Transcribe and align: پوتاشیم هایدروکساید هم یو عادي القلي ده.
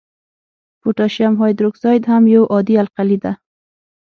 پوتاشیم 0.81 1.33
هایدروکساید 1.41 2.03
هم 2.11 2.23
یو 2.33 2.43
عادي 2.53 2.75
القلي 2.83 3.17
ده. 3.23 3.31